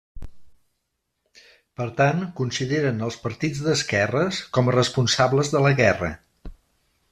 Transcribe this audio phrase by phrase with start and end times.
[1.81, 6.13] Per tant, consideren als partits d'esquerres com a responsables de la guerra.